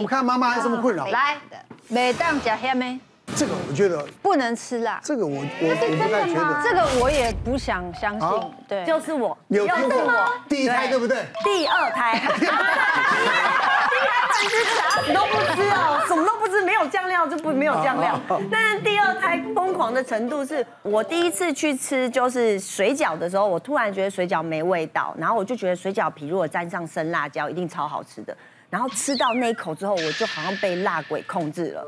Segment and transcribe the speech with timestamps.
[0.00, 1.08] 我们看妈妈还有什么困扰？
[1.08, 1.36] 来，
[1.88, 3.00] 每当加黑咩？
[3.34, 5.00] 这个我觉得不能吃辣。
[5.02, 6.62] 这个我我我不太觉得。
[6.62, 8.52] 这个我也不想相信。
[8.68, 9.36] 对，就是我。
[9.48, 10.28] 有听过吗？
[10.48, 11.26] 第一胎对不对？
[11.42, 12.16] 第二胎。
[12.16, 12.62] 第一胎
[14.38, 18.20] 吃啥都不吃哦，什么都不吃，没有酱料就不没有酱料。
[18.48, 28.36] 但是第二胎疯狂的程度是，我第一次去吃就是水饺的时候，我突然觉得水饺没味道，然后我就觉得水饺皮如果沾上生辣椒，一定超好吃的。
[28.70, 31.84] 然后吃到那一口之后，我就好像被辣鬼控制了。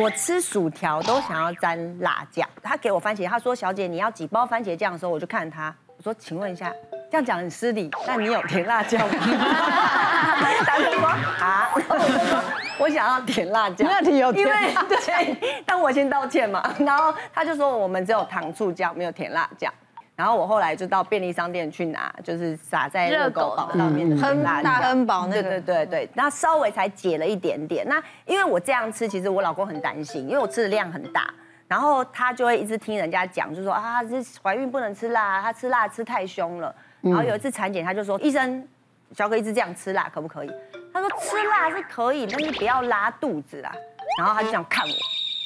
[0.00, 2.48] 我吃薯条都想要沾辣酱。
[2.62, 6.70] 他给我番茄，他说：“小姐，你要几包番茄酱？”的时候，我就看他，我说：“请问一下，
[7.10, 9.14] 这样讲很失礼，那你有甜辣酱吗？”
[10.66, 11.06] 他说
[11.40, 12.42] ：“啊。”我就说
[12.78, 14.46] ：“我想要甜辣酱。”那你有甜？
[14.46, 16.62] 因为对，但我先道歉嘛。
[16.78, 19.72] 然后他就说：“我们只有糖醋酱，没有甜辣酱。”
[20.20, 27.88] 然后我后来就到便利商店去拿，就是撒在热狗堡上面的很大亨堡那个，对对对对，那稍微才解了一点点。
[27.88, 31.32] 那因为我这样吃，其实我老公很担心，因为我吃的量很大，
[31.66, 36.74] 然后他就会一直听人家讲，就说啊，这怀孕不能吃辣，他吃辣吃太凶了。
[37.00, 38.68] 然后有一次产检，他就说，医生，
[39.12, 40.52] 小可一直这样吃辣可不可以？
[40.92, 43.72] 他说吃辣是可以，但是不要拉肚子啦。
[44.18, 44.94] 然后他就这样看我。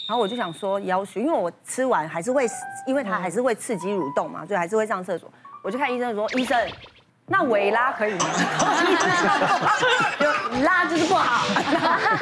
[0.07, 2.47] 然后我就想说，要求，因为我吃完还是会，
[2.87, 5.33] 因为它还是会刺激蠕动嘛，所以还是会上厕所。
[5.63, 6.59] 我就看医生说，医生，
[7.27, 8.27] 那维拉可以吗？
[10.21, 11.47] 就拉就是不好，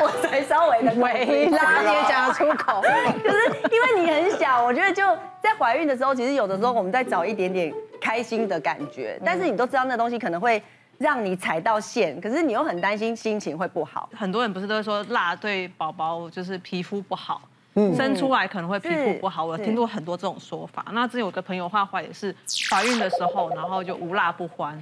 [0.00, 5.04] 我才稍微的维拉也讲得出口，就是因为你很小，我觉得就
[5.42, 10.62] 在怀孕的时候，其实有的时候我们在找一点点开心的感觉，但是你都知道那东西可能会
[10.98, 14.08] 让你踩到线，可是你又很担心心情会不好。
[14.16, 17.42] 很多人不是都会说辣对宝宝就是皮肤不好。
[17.74, 20.84] 生出来可能会皮肤不好，我听过很多这种说法。
[20.92, 22.34] 那之前有个朋友画画也是
[22.70, 24.78] 怀孕的时候，然后就无辣不欢，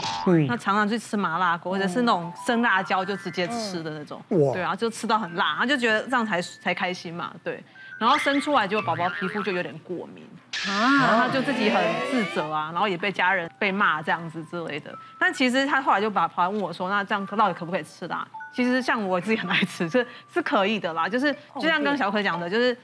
[0.48, 7.62] 那常常去吃麻辣锅或者是那种生辣椒就直接吃的那种，对啊，就吃到很辣，他就觉得这样才才开心嘛，对。
[7.98, 10.27] 然后生出来就宝宝皮肤就有点过敏
[10.66, 14.91] 啊，然后他就自己很自责啊，然后也被家人被骂这样子之类的。
[15.19, 18.26] 但其实他后来就把跑来问我说，那这样到底可不可以吃辣？
[18.53, 21.09] 其实像我自己很爱吃， 是是可以的啦。
[21.09, 22.77] 就是就像刚刚小可讲的，就是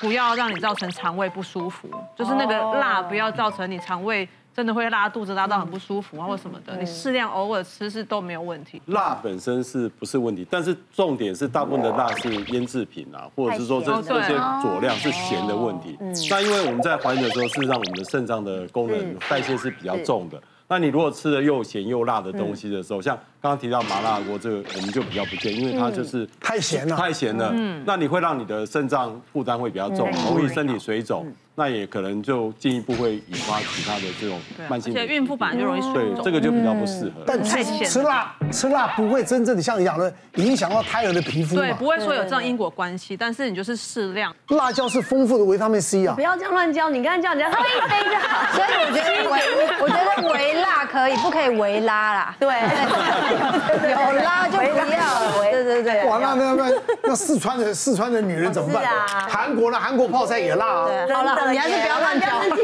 [0.00, 6.76] 不要让你造成肠胃不舒服，就是那个辣不要造成你肠胃真的会拉肚子，拉到很不舒服啊或什么的。
[6.76, 8.80] 你适量偶尔吃是都没有问题。
[8.86, 10.46] 辣本身是不是问题？
[10.50, 15.96] 但是重点是大部分的辣是腌制品啊，或者是说这这些佐料是咸的问题。
[16.30, 20.40] 那因为我们在怀孕的时候，事实上我们的肾脏的功能代谢是比较重的。
[20.68, 27.50] 那你如果吃了又咸又辣的东西的时候，像刚刚提到麻辣锅，这个我们就比较不建议，因为它就是太咸了，太咸了。
[27.52, 31.26] 嗯，那你会让你的肾脏负担会比较重，容易身体水肿。
[31.54, 34.90] 那也可能就进一步会引发其他的这种慢性。
[34.96, 37.22] 而且孕妇本来就容易水肿，对，这个就比较不适合。
[37.26, 41.56] 但吃吃辣吃辣不会真正的像你讲的影响到胎儿的皮肤。
[41.56, 44.34] 对，不会说有这样因果关系，但是你就是适量。
[44.48, 46.14] 辣椒是丰富的维他命 C 啊！
[46.14, 48.50] 不要这样乱教，你刚才叫人家喝一杯就好。
[48.54, 52.34] 所以我觉得微，我觉得微辣可以，不可以微拉啦。
[52.40, 52.48] 对，
[53.32, 55.42] 有啦就不要。
[55.50, 56.04] 对对对。
[56.06, 56.72] 哇，那那那
[57.04, 58.84] 那四川的四川的女人怎么办？
[59.28, 60.88] 韩国的韩国泡菜也辣啊。
[61.14, 61.50] 好了。
[61.50, 62.56] 你还是不要乱讲，我只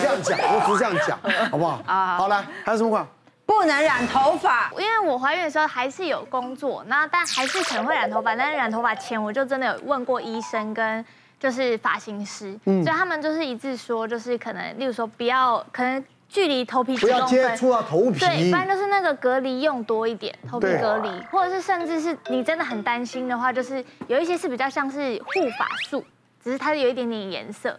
[0.00, 1.18] 这样讲，我只这样讲，
[1.50, 1.80] 好不好？
[1.86, 3.06] 啊，好来，还有什么话？
[3.44, 8.34] 不能染头发，因为我怀孕的时候还是有工作，那但还是可能会染头发。
[8.34, 11.04] 但是染头发前，我就真的有问过医生跟
[11.38, 26.04] 就是发型师，嗯，所以他们就是一致说，就是可能，例如说不要，可能距离头皮不要接触到头皮，对，一般就是那个隔离用多一点，头皮隔离，或者是甚至是你真的很担心的话，就是有一些是比较像是护发素，
[26.42, 27.78] 只是它有一点点颜色。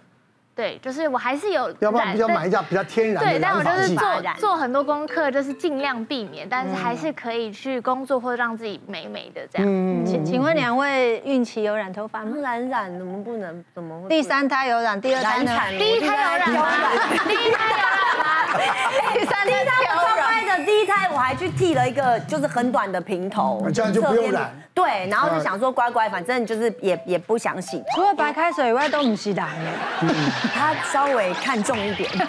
[0.56, 3.30] 对，就是我还是有，要不然比较买一家比较天然的。
[3.30, 4.08] 对，但我就是做
[4.40, 9.68] 做很多功课，就是尽量避免，但是还是可以去工作或者让自己美美的这样。
[9.70, 12.36] 嗯，请请问两位孕期有染头发吗？
[12.42, 13.64] 染染怎么不能？
[13.76, 14.10] 怎么会？
[14.10, 15.52] 第三胎有染，第二胎呢？
[15.78, 16.68] 第一胎有染吗？
[17.28, 17.97] 第一胎有染吗？
[19.14, 24.52] 第 三胎我超乖的，第一胎我还去剃了一个就是很短的平头，这样就不用染。
[24.74, 27.84] 对，然后就想说乖乖，反正就是也也不想洗。
[27.96, 29.44] 除了白开水以外都不洗的。
[30.54, 32.10] 他稍微看重一点。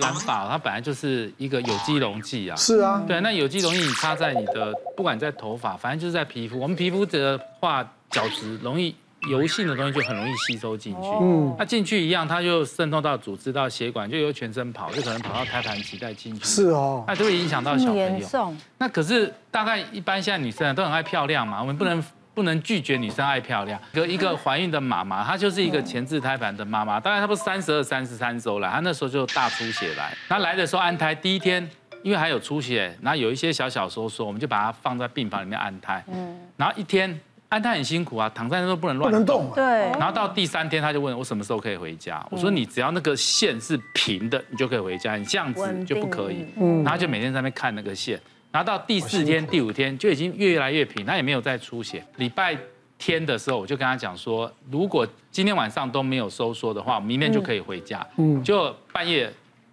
[0.00, 2.56] 染发它本来就是一个有机溶剂啊。
[2.56, 3.02] 是啊。
[3.06, 6.58] 对，那有机溶剂你擦在你的，不管在头发，反正就是在皮肤。
[6.58, 8.94] 我们皮肤的话，角质容易
[9.28, 11.08] 油性的东西就很容易吸收进去。
[11.20, 11.54] 嗯。
[11.58, 16.44] 那进去一样，它就渗透到组织、到血管，就由全身跑，就可能跑到胎盘脐带进去。
[16.44, 17.04] 是哦。
[17.06, 18.08] 那就会影响到小朋友。
[18.08, 18.56] 严重。
[18.78, 22.02] 那可是大概一般现在女生都很爱漂亮嘛，我们不能。
[22.32, 23.78] 不能拒绝女生爱漂亮。
[23.92, 26.98] 一个一个怀孕的妈妈，她就是一个前置胎盘的妈妈。
[26.98, 30.16] 大概她不是三十二、三十三周了，她那时候就大出血来。
[30.28, 31.68] 她来的时候安胎第一天，
[32.02, 36.02] 因为还有出血，然后有一些小小收缩，我们就把它放在病房里面安胎。
[36.06, 37.20] 嗯，然后一天
[37.50, 39.12] 安胎很辛苦啊，躺在那都不能乱动。
[39.12, 39.52] 不能动。
[39.54, 39.64] 对。
[39.98, 46.46] 然后到第三天他就问我什么时候可以回家，我说你只要那个线是平的，你就可以回家，你这样子就不可以。
[46.56, 46.82] 嗯。
[46.84, 48.18] 然后就每天在那边看那个线，
[48.52, 52.04] 然后到第四天、第五天就已经越来越平，他也没有再出血。
[52.16, 52.56] 礼拜
[52.96, 58.06] 天的时候我就跟他讲说，如果今天晚上都没有收缩的话，明天就可以回家。
[58.16, 58.42] 嗯。
[58.44, 59.32] 就半夜。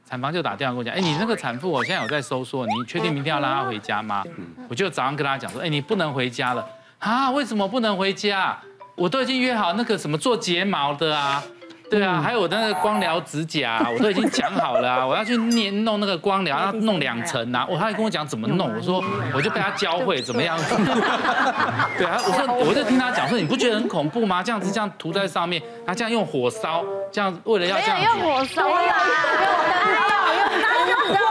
[0.10, 4.24] 产房就打电话跟我讲，哎，你那个产妇，我现在有在收缩，你确定明天要让她回家吗？
[4.70, 6.66] 我就早上跟她讲说，哎，你不能回家了
[7.00, 7.32] 啊？
[7.32, 8.58] 为什么不能回家？
[8.96, 11.44] 我都已经约好那个什么做睫毛的啊。
[11.90, 17.66] 对啊，还有我的那个光疗指甲，我都已经讲好了啊， 我要去捏弄那个光疗，要弄两层啊。
[17.70, 19.02] 我他还跟我讲怎么弄，我说
[19.34, 20.58] 我就被他教会怎么样。
[21.98, 24.44] 对啊，我说我就听他讲说，你不觉得很恐怖吗？
[24.44, 28.04] 这样子这样涂在上面，他这样用火烧，这样为了要这样。
[28.04, 28.96] 用火烧呀？
[29.38, 30.50] 没有用，
[30.90, 31.24] 用用用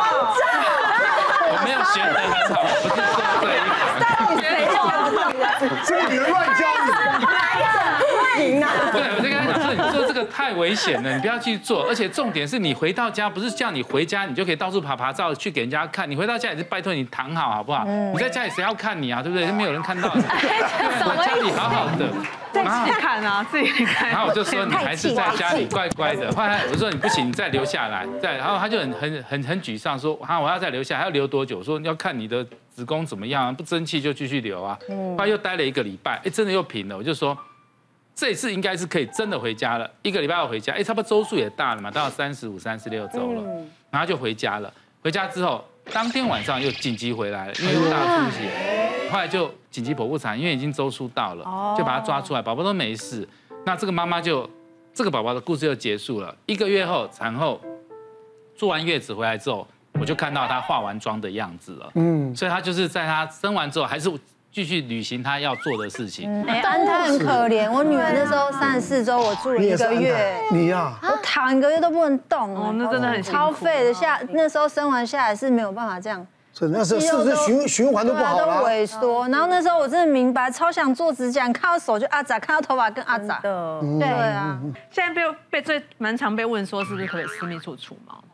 [1.50, 3.60] 我没有学得很好，不是说对。
[4.00, 4.04] 到
[4.34, 4.76] 底谁教
[5.68, 5.76] 的？
[5.84, 7.26] 这个你乱教你。
[8.36, 11.86] 对，我就跟他讲说，你说这个太危险了，你不要去做。
[11.88, 16.08] 而且重点是你回到家，不是叫你回家你就可以到处爬爬照去给人家看。
[16.08, 17.84] 你回到家也是拜托你躺好，好不好？
[17.86, 19.22] 你在家里谁要看你啊？
[19.22, 19.50] 对不对？
[19.52, 20.22] 没有人看到你。
[20.22, 22.06] 我家里好好的，
[22.52, 24.10] 自己看啊，自己看。
[24.10, 26.30] 然后我就说你还是在家里乖乖的。
[26.32, 28.06] 后来我说你不行，你再留下来。
[28.22, 31.62] 再然后他就很很很很沮丧，说啊我要再留下来，还要留多久？
[31.62, 32.46] 说要看你的
[32.76, 34.78] 子宫怎么样，不争气就继续流啊。
[34.87, 36.94] 后来又待了一个礼拜，哎，真的又平了。
[36.94, 37.37] 我就说。
[38.14, 43.43] 这次应该是可以真的回家了，一个礼拜要回家，哎，差不多周数也大了嘛，到三十五、三十六周了，
[43.90, 44.73] 然后就回家了。
[45.02, 45.62] 回家之后，
[45.93, 48.50] 当天晚上又紧急回来了，因为又大出血，
[49.11, 51.44] 后来就紧急剖腹产，因为已经周数到了，
[51.76, 53.29] 就把他抓出来，宝宝都没事。
[53.67, 54.49] 那这个妈妈就，
[54.94, 56.34] 这个宝宝的故事就结束了。
[56.46, 57.61] 一个月后，产后
[58.56, 59.69] 坐完月子回来之后，
[60.00, 61.90] 我就看到她化完妆的样子了。
[61.94, 64.10] 嗯，所以她就是在她生完之后还是。
[64.52, 66.43] 继续履行她要做的事情。
[66.46, 67.70] 哎，安胎很可怜。
[67.70, 70.34] 我女儿那时候三十四周，我住了一个月。
[70.50, 70.94] 你呀？
[71.02, 72.56] 我躺一个月都不能动。
[72.56, 73.93] 哦，那真的很超废的。
[73.93, 76.26] 下那时候生完下来是没有办法这样。
[76.54, 78.62] 是那时候是不是循循环都不好了？
[78.62, 79.28] 都萎缩。
[79.28, 83.38] 然后那时候我真的明白，超想做指甲，看到手就阿扎，看到头发更阿扎。
[83.40, 83.81] 的。
[84.00, 84.58] 对啊。
[84.90, 88.25] 现在被被最蛮常被问说，是不是可以私密处除毛？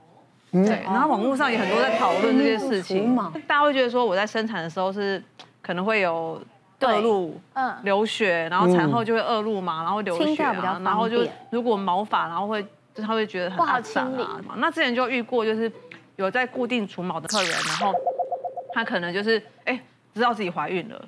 [0.53, 0.83] 对。
[0.85, 3.17] 然后网络上也很多在讨论这件事情。
[3.49, 5.23] 大家会觉得说，我在生产的时候是
[5.61, 6.41] 可能会有。
[6.85, 12.61] 恶露，嗯，流血，然后产后就会恶露嘛，然后流血啊，然后就如果毛发，然后会
[12.93, 14.41] 就他会觉得很脏啊。
[14.57, 15.71] 那之前就遇过，就是
[16.17, 17.95] 有在固定除毛的客人，然后
[18.75, 19.81] 他可能就是哎
[20.13, 21.01] 知道自己怀孕了。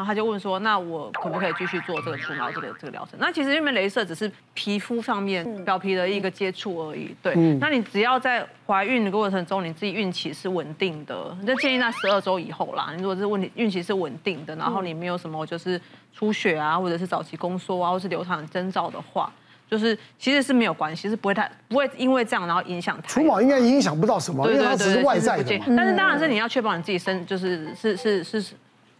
[0.00, 7.14] 然后他就问说：“那我可不可以继续做这个除毛这个这个疗程？”那其实因为镭射只是皮肤上面表皮的一个接触而已。
[7.22, 12.94] 对，那你只要在怀孕的过程中，你自己孕期是稳定的，就建议在十二周以后啦。
[12.96, 15.78] 你如果是问题孕期是稳定的，然后你没有什么就是
[16.14, 19.30] 出血啊，或者是早期宫缩啊，或是流产征兆的话，
[19.70, 23.06] 就是其实是没有关系，是不会太不会因为这样然后影响它。
[23.06, 25.60] 除毛应该影响不到什么，因为它只是外在的。
[25.76, 28.42] 但是当然是你要确保你自己身就是是是是。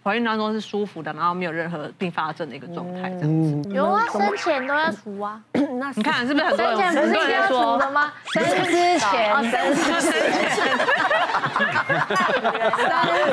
[0.01, 3.71] 是怀孕当中是舒服的，然后没有任何并发症的一个状态，这样子。
[3.71, 5.41] 有啊，生前都要除啊。
[5.53, 6.93] 那你看是不是很多人？
[6.93, 8.13] 生前不是要除的吗？
[8.33, 10.11] 生之前，生之前，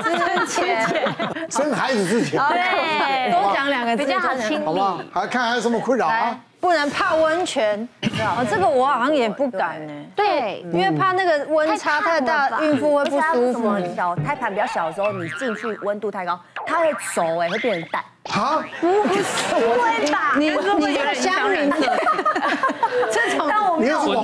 [0.03, 2.39] 生之前，生孩子之前。
[2.49, 4.65] 对，多讲两个字比较好听。
[4.65, 4.99] 好不好？
[5.13, 6.37] 还看还有什么困扰啊？
[6.67, 7.87] 不能泡温泉，
[8.19, 9.93] 哦，这个我好像也不敢呢。
[10.13, 13.73] 对，因为怕那个温差太大，孕妇会不舒服。
[13.95, 18.03] 小胎盘比较小的时候，你进去温度太高，它会熟哎，会变成蛋。
[18.33, 18.61] 啊？
[18.81, 19.23] 不是，
[19.55, 20.33] 不会吧？
[20.35, 21.77] 你你是乡民的，
[23.13, 24.21] 这种，但我没有，我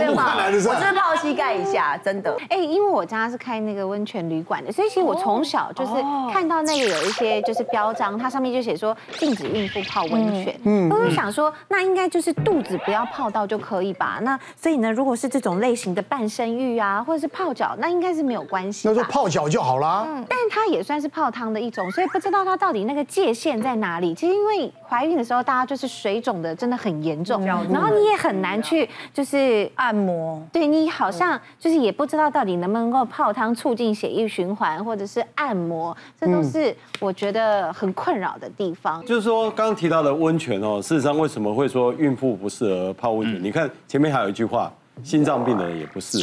[0.75, 2.35] 是泡膝盖以下，真的。
[2.49, 5.93] 哎，因为我家是开那个温泉旅馆的，所以其实我从小就是
[6.33, 10.55] 看到那个有一些就是标章，它上面就写说禁止孕妇泡温泉。
[10.63, 14.19] 嗯，我就想说，那应该就是肚子不要泡到就可以吧？
[14.23, 18.87] 那所以呢，如果是这种类型的半身浴啊，或者是泡脚，那应该是没有关系。
[18.87, 20.05] 那就泡脚就好啦。
[20.07, 23.73] 嗯，但是它也算是泡汤的一种，所以不知道它到底那个界限在。
[23.83, 24.13] 哪里？
[24.13, 39.03] 其实因为怀孕的时候，大家就是水肿的真的很严重，然后你也很难去就是按摩，对你好像就是也不知道到底能不能够泡汤促进血液循环，或者是按摩，这都是我觉得很困扰的地方。
[39.05, 43.43] 就是说刚刚提到的温泉哦，事实上为什么会说孕妇不适合泡温泉？
[43.43, 44.71] 你看前面还有一句话，
[45.03, 46.17] 心脏病的人也不适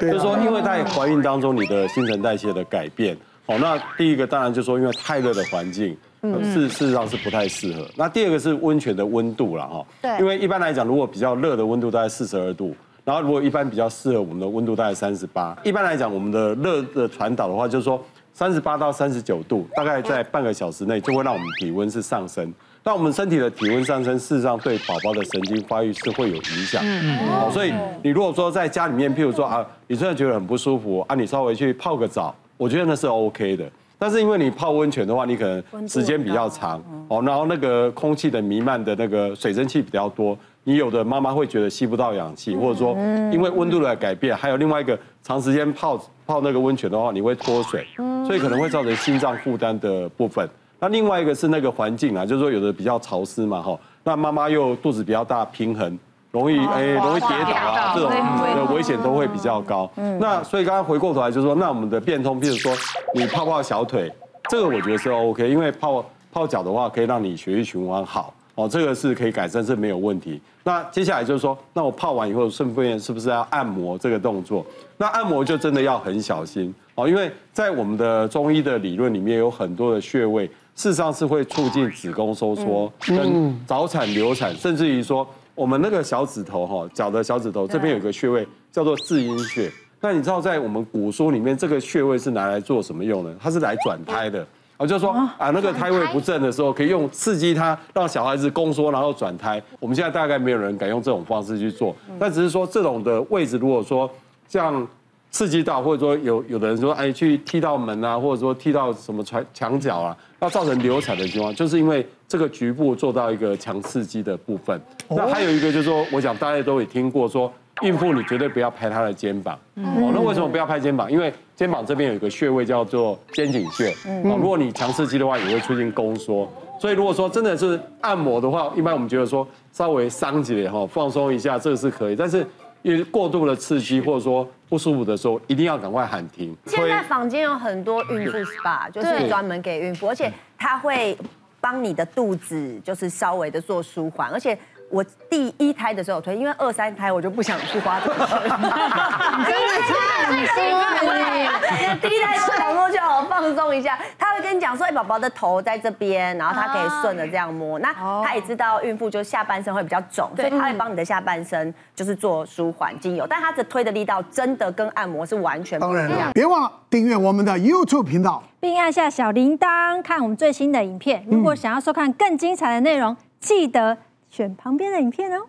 [0.00, 5.96] 合，就是说因为在怀孕当中你的新陈代谢的改变，哦，那第一个当然就是说因为太热的环境。
[6.42, 7.88] 是事实上是不太适合。
[7.94, 12.74] 那第二个是温泉的温度了哈，对，因为一般来讲，如果比较热的温度大概四十二度，
[13.06, 15.56] 然后如果一般比较适合我们的温度大概三十八。
[15.62, 22.52] 一般来讲，我们的热的传导的话，就是说三十八到三十九度，大概在半个小时内就会让我们体温是上升。
[22.82, 26.82] 那我们身体的体温上升，事实上对宝宝的神经发育是会有影响。
[26.84, 27.72] 嗯，哦，所以
[28.02, 33.70] 你如果说在家里面，譬如说啊，你真的觉得很不舒服啊，你稍微去泡个澡，我觉得那是 OK 的。
[33.98, 40.36] 但是因为你泡温泉的话，你可能时间比较长哦，然后那个空气的弥漫的那个水蒸气比较多，
[40.68, 42.92] 你有的妈妈会觉得吸不到氧气，或者说
[43.32, 45.96] 因为温度的改变，还有另外一个长时间泡
[46.26, 47.86] 泡那个温泉的话，你会脱水，
[48.26, 50.48] 所以可能会造成心脏负担的部分。
[50.80, 55.96] 那另外一个是那个环境啊，就是说有的比较潮湿嘛，哈，那妈妈又肚子比较大，平衡
[56.32, 59.88] 容易哎容易跌倒啊，这种的危险都会比较高。
[60.18, 62.72] 那所以刚刚回过头来就是说，那我们的变通，譬如说
[63.14, 64.12] 你泡泡小腿，
[64.50, 70.40] 这个我觉得是 OK，因为泡泡脚的话可以让你血液循环好，哦，这个是可以改善，是没有问题。
[70.64, 74.66] 那接下来就是说，那我泡完以后顺便是不是要按摩这个动作？
[74.96, 80.50] 那按摩就真的要很小心哦，因为在我们的中医的理论里面有很多的穴位。
[80.74, 89.72] 事实上是会促进子宫收缩，跟早产、流产，甚至于说我们那个小指头哈，脚的小指头这边有个穴位叫做至阴穴。
[90.02, 93.34] 那你知道在我们古书里面，这个穴位是拿来做什么用的？
[93.40, 94.46] 它是来转胎的。
[94.76, 99.62] 啊，就是说啊，那个胎位不正的时候，可以用刺激它，让小孩子宫缩，然后转胎。
[99.80, 104.10] 我们现在大概没有人敢用这种方式去做，但只是说这种的位置，如果说
[104.48, 104.86] 像。
[105.28, 114.80] 刺激到，或者说有有的人说，哎，去踢到门啊，或者说踢到什么墙墙角啊，那造成流产的情况，就是因为这个局部做到一个强刺激的部分。
[115.10, 117.52] 那还有一个就是说，我想大家都也听过，说
[117.82, 119.58] 孕妇你绝对不要拍她的肩膀。
[119.76, 121.10] 哦，那为什么不要拍肩膀？
[121.10, 123.90] 因为肩膀这边有一个穴位叫做肩井穴。
[124.24, 126.50] 哦，如果你强刺激的话，也会出现宫缩。
[126.80, 132.46] 所以如果说真的是按摩的话，一般我们觉得说稍微伤几点哈，放松一下，这个是可以，但是。
[132.82, 136.56] 因为过度的刺激或者说不舒服的时候，一定要赶快喊停。
[136.66, 141.18] 现在坊间有很多孕妇 SPA，就是专门给孕妇，而且它会
[141.60, 144.56] 帮你的肚子就是稍微的做舒缓，而且。
[144.88, 148.38] 我第一胎的时候推，因为二三胎我就不想去花这个钱。
[148.40, 151.98] 真的超开心！
[152.00, 157.78] 第一胎的时候就好放松一下，他会跟你讲说，哎，宝宝的头在这边，然后他可以顺着这样摸。
[157.80, 157.92] 那
[158.24, 166.30] 他也知道孕妇就下半身会比较肿，所以他会帮你的下半身就是做舒缓精油，但他的推的力道真的跟按摩是完全不一样。
[166.32, 171.24] 别忘了订阅我们的 YouTube 频道，并按下小铃铛看我们最新的影片。
[171.28, 173.98] 如果想要收看更精彩的内容，记得。
[174.36, 175.46] 选旁边的影片哦。